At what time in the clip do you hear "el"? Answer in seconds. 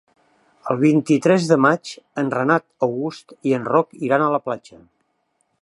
0.73-0.79